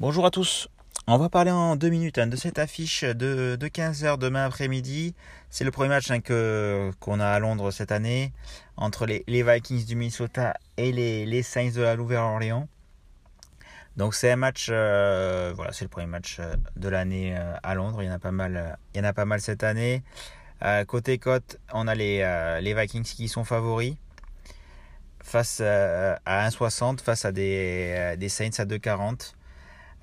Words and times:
Bonjour 0.00 0.24
à 0.24 0.30
tous. 0.30 0.68
On 1.10 1.16
va 1.16 1.30
parler 1.30 1.50
en 1.50 1.74
deux 1.76 1.88
minutes 1.88 2.18
hein, 2.18 2.26
de 2.26 2.36
cette 2.36 2.58
affiche 2.58 3.02
de, 3.02 3.56
15h 3.58 4.18
demain 4.18 4.44
après-midi. 4.44 5.14
C'est 5.48 5.64
le 5.64 5.70
premier 5.70 5.88
match 5.88 6.10
hein, 6.10 6.20
qu'on 6.20 7.18
a 7.18 7.26
à 7.26 7.38
Londres 7.38 7.70
cette 7.70 7.92
année 7.92 8.34
entre 8.76 9.06
les, 9.06 9.24
Vikings 9.26 9.86
du 9.86 9.96
Minnesota 9.96 10.52
et 10.76 10.92
les, 10.92 11.42
Saints 11.42 11.70
de 11.74 11.80
la 11.80 11.96
Nouvelle-Orléans. 11.96 12.68
Donc 13.96 14.14
c'est 14.14 14.30
un 14.30 14.36
match, 14.36 14.68
euh, 14.70 15.54
voilà, 15.56 15.72
c'est 15.72 15.86
le 15.86 15.88
premier 15.88 16.08
match 16.08 16.40
euh, 16.40 16.54
de 16.76 16.90
l'année 16.90 17.34
euh, 17.34 17.54
à 17.62 17.74
Londres. 17.74 18.02
Il 18.02 18.06
y 18.06 18.10
en 18.10 18.14
a 18.14 18.18
pas 18.18 18.30
mal, 18.30 18.76
il 18.94 19.02
y 19.02 19.12
pas 19.14 19.24
mal 19.24 19.40
cette 19.40 19.64
année. 19.64 20.02
côté 20.88 21.16
cote, 21.16 21.56
on 21.72 21.88
a 21.88 21.94
les, 21.94 22.74
Vikings 22.76 23.04
qui 23.04 23.28
sont 23.28 23.44
favoris 23.44 23.96
face 25.22 25.62
à 25.62 26.18
1,60 26.26 27.00
face 27.00 27.24
à 27.24 27.32
des, 27.32 28.14
des 28.18 28.28
Saints 28.28 28.58
à 28.58 28.66
2,40. 28.66 29.37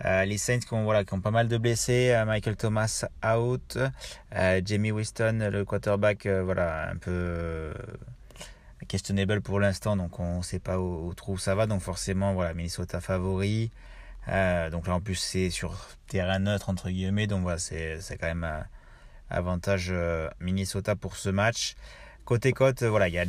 Euh, 0.03 0.25
les 0.25 0.37
Saints 0.37 0.59
qui 0.59 0.73
ont, 0.73 0.83
voilà, 0.83 1.05
qui 1.05 1.13
ont 1.13 1.21
pas 1.21 1.31
mal 1.31 1.47
de 1.47 1.57
blessés, 1.57 2.11
euh, 2.11 2.25
Michael 2.25 2.57
Thomas 2.57 3.05
out, 3.25 3.77
euh, 4.35 4.61
Jamie 4.65 4.91
Winston, 4.91 5.49
le 5.51 5.63
quarterback, 5.63 6.27
voilà, 6.27 6.89
un 6.89 6.97
peu 6.97 7.73
questionable 8.87 9.41
pour 9.41 9.59
l'instant, 9.59 9.95
donc 9.95 10.19
on 10.19 10.39
ne 10.39 10.43
sait 10.43 10.59
pas 10.59 10.79
où, 10.79 11.13
où, 11.27 11.37
ça 11.37 11.55
va, 11.55 11.65
donc 11.65 11.81
forcément, 11.81 12.33
voilà, 12.33 12.53
Minnesota 12.53 12.99
favori. 12.99 13.71
donc 14.27 14.87
là 14.87 14.95
en 14.95 14.99
plus 14.99 15.15
c'est 15.15 15.49
sur 15.49 15.87
terrain 16.07 16.39
neutre 16.39 16.69
entre 16.69 16.89
guillemets, 16.89 17.27
donc 17.27 17.43
voilà, 17.43 17.57
c'est 17.57 18.17
quand 18.19 18.27
même 18.27 18.47
avantage 19.29 19.93
Minnesota 20.41 20.95
pour 20.95 21.15
ce 21.15 21.29
match. 21.29 21.75
Côté 22.25 22.51
cote, 22.51 22.83
voilà, 22.83 23.07
il 23.07 23.13
y 23.13 23.19
a 23.19 23.25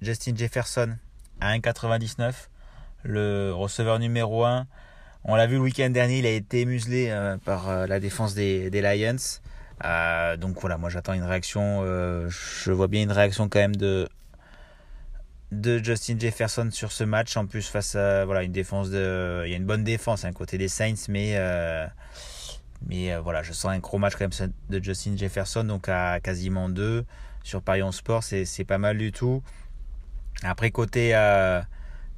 Justin 0.00 0.36
Jefferson 0.36 0.96
à 1.40 1.56
1,99, 1.56 2.48
le 3.04 3.52
receveur 3.52 3.98
numéro 3.98 4.44
1. 4.44 4.66
On 5.28 5.34
l'a 5.34 5.48
vu 5.48 5.56
le 5.56 5.62
week-end 5.62 5.90
dernier, 5.90 6.20
il 6.20 6.26
a 6.26 6.30
été 6.30 6.64
muselé 6.64 7.08
euh, 7.10 7.36
par 7.36 7.68
euh, 7.68 7.88
la 7.88 7.98
défense 7.98 8.34
des, 8.34 8.70
Lions. 8.70 9.16
Euh, 9.84 10.36
donc 10.36 10.60
voilà, 10.60 10.78
moi 10.78 10.88
j'attends 10.88 11.14
une 11.14 11.24
réaction. 11.24 11.82
je 12.28 12.70
vois 12.70 12.86
bien 12.86 13.02
une 13.02 13.10
réaction 13.10 13.48
quand 13.48 13.58
même 13.58 13.74
de, 13.74 14.08
de 15.50 15.78
Justin 15.82 16.16
Jefferson 16.16 16.68
sur 16.70 16.92
ce 16.92 17.02
match. 17.02 17.36
En 17.36 17.46
plus, 17.46 17.66
face 17.66 17.96
à 17.96 18.24
voilà, 18.24 18.44
une 18.44 18.52
défense 18.52 18.88
de. 18.90 19.42
Il 19.46 19.50
y 19.50 19.54
a 19.54 19.56
une 19.56 19.66
bonne 19.66 19.82
défense 19.82 20.24
hein, 20.24 20.32
côté 20.32 20.58
des 20.58 20.68
Saints, 20.68 21.08
mais. 21.08 21.36
mais 22.86 23.16
voilà, 23.16 23.42
je 23.42 23.52
sens 23.52 23.72
un 23.72 23.80
gros 23.80 23.98
match 23.98 24.14
quand 24.14 24.28
même 24.28 24.52
de 24.70 24.82
Justin 24.82 25.16
Jefferson, 25.16 25.64
donc 25.64 25.88
à 25.88 26.20
quasiment 26.20 26.68
2 26.68 27.04
sur 27.42 27.62
Parion 27.62 27.90
Sport, 27.90 28.22
c'est 28.22 28.64
pas 28.64 28.78
mal 28.78 28.96
du 28.96 29.10
tout. 29.10 29.42
Après, 30.44 30.70
côté, 30.70 31.14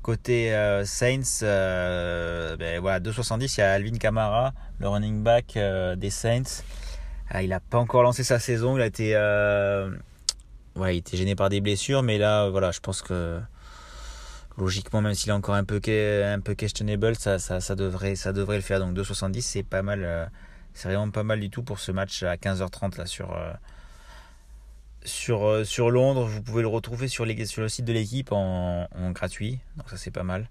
Côté 0.02 0.54
euh, 0.54 0.84
Saints, 0.84 1.42
euh, 1.42 2.56
ben 2.56 2.80
voilà, 2.80 3.00
2,70, 3.00 3.54
il 3.56 3.60
y 3.60 3.62
a 3.62 3.72
Alvin 3.72 3.98
Kamara, 3.98 4.54
le 4.78 4.88
running 4.88 5.22
back 5.22 5.56
euh, 5.56 5.96
des 5.96 6.10
Saints. 6.10 6.62
Ah, 7.30 7.42
il 7.42 7.50
n'a 7.50 7.60
pas 7.60 7.78
encore 7.78 8.02
lancé 8.02 8.24
sa 8.24 8.38
saison, 8.38 8.76
il 8.76 8.82
a 8.82 8.86
été, 8.86 9.14
ouais, 10.76 10.96
il 10.96 10.98
était 10.98 11.16
gêné 11.16 11.34
par 11.34 11.50
des 11.50 11.60
blessures, 11.60 12.02
mais 12.02 12.16
là, 12.16 12.48
voilà, 12.48 12.70
je 12.70 12.80
pense 12.80 13.02
que 13.02 13.38
logiquement, 14.56 15.02
même 15.02 15.14
s'il 15.14 15.28
est 15.28 15.34
encore 15.34 15.56
un 15.56 15.64
peu, 15.64 15.80
un 15.86 16.40
peu 16.40 16.54
questionable, 16.54 17.16
ça, 17.16 17.38
ça, 17.38 17.60
ça, 17.60 17.74
devrait, 17.74 18.14
ça 18.14 18.32
devrait 18.32 18.56
le 18.56 18.62
faire. 18.62 18.78
Donc 18.78 18.96
2,70, 18.96 19.42
c'est 19.42 19.62
pas 19.62 19.82
mal, 19.82 20.30
c'est 20.72 20.88
vraiment 20.88 21.10
pas 21.10 21.24
mal 21.24 21.40
du 21.40 21.50
tout 21.50 21.62
pour 21.62 21.80
ce 21.80 21.92
match 21.92 22.22
à 22.22 22.36
15h30 22.36 22.96
là 22.96 23.04
sur 23.04 23.36
sur, 25.04 25.46
euh, 25.46 25.64
sur 25.64 25.90
Londres. 25.90 26.26
Vous 26.26 26.42
pouvez 26.42 26.62
le 26.62 26.68
retrouver 26.68 27.08
sur, 27.08 27.24
le 27.24 27.68
site 27.68 27.84
de 27.84 27.92
l'équipe 27.92 28.32
en, 28.32 28.86
gratuit. 29.12 29.60
Donc 29.76 29.90
ça 29.90 29.96
c'est 29.96 30.10
pas 30.10 30.22
mal. 30.22 30.48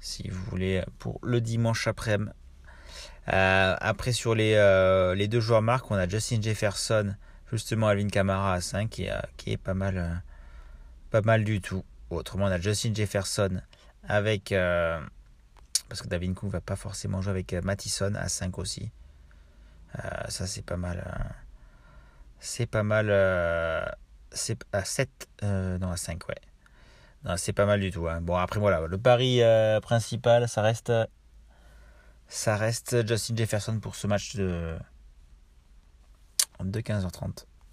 Si 0.00 0.28
vous 0.28 0.42
voulez 0.44 0.82
pour 0.98 1.18
le 1.22 1.40
dimanche 1.40 1.86
après-midi. 1.86 2.30
Euh, 3.28 3.76
après 3.78 4.12
sur 4.12 4.34
les, 4.34 4.54
euh, 4.54 5.14
les 5.14 5.28
deux 5.28 5.40
joueurs 5.40 5.62
marques, 5.62 5.90
on 5.90 5.94
a 5.94 6.08
Justin 6.08 6.40
Jefferson, 6.40 7.14
justement 7.52 7.86
Alvin 7.86 8.08
Kamara 8.08 8.54
à 8.54 8.60
5 8.60 8.88
qui, 8.88 9.08
qui 9.36 9.52
est 9.52 9.56
pas 9.56 9.74
mal, 9.74 10.22
pas 11.10 11.20
mal 11.20 11.44
du 11.44 11.60
tout. 11.60 11.84
Autrement, 12.08 12.46
on 12.46 12.50
a 12.50 12.58
Justin 12.58 12.94
Jefferson 12.94 13.60
avec. 14.08 14.54
parce 15.88 16.02
que 16.02 16.08
David 16.08 16.34
Cook 16.34 16.50
va 16.50 16.60
pas 16.60 16.76
forcément 16.76 17.20
jouer 17.20 17.32
avec 17.32 17.52
Mattison 17.52 18.14
à 18.16 18.28
5 18.28 18.58
aussi. 18.58 18.90
ça 20.28 20.46
c'est 20.46 20.64
pas 20.64 20.78
mal. 20.78 21.04
C'est 22.40 22.66
pas 22.66 22.82
mal. 22.82 23.08
Euh, 23.10 23.84
c'est 24.32 24.58
à 24.72 24.84
7. 24.84 25.28
Euh, 25.42 25.78
non, 25.78 25.90
à 25.90 25.96
5, 25.96 26.28
ouais. 26.28 27.36
C'est 27.36 27.52
pas 27.52 27.66
mal 27.66 27.80
du 27.80 27.90
tout. 27.90 28.08
Hein. 28.08 28.22
Bon, 28.22 28.36
après, 28.36 28.58
voilà. 28.58 28.86
Le 28.86 28.98
pari 28.98 29.42
euh, 29.42 29.78
principal, 29.80 30.48
ça 30.48 30.62
reste. 30.62 30.92
Ça 32.28 32.56
reste 32.56 33.06
Justin 33.06 33.36
Jefferson 33.36 33.78
pour 33.80 33.94
ce 33.94 34.06
match 34.06 34.36
de. 34.36 34.76
de 36.60 36.80
15h30. 36.80 37.44